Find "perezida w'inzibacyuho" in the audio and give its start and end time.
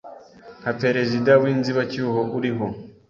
0.81-2.19